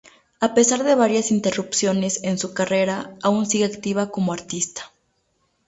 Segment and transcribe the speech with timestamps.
[0.39, 4.89] A pesar de varias interrupciones en su carrera, aún sigue activa como artista.